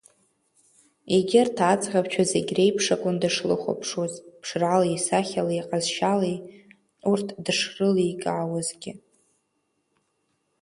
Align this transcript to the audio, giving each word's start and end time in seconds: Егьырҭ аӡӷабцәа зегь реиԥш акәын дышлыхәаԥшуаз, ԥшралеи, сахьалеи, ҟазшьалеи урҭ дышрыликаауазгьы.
Егьырҭ 1.15 1.57
аӡӷабцәа 1.71 2.23
зегь 2.31 2.51
реиԥш 2.57 2.85
акәын 2.93 3.15
дышлыхәаԥшуаз, 3.21 4.13
ԥшралеи, 4.41 4.97
сахьалеи, 5.05 5.61
ҟазшьалеи 5.69 6.37
урҭ 7.11 7.27
дышрыликаауазгьы. 7.43 8.91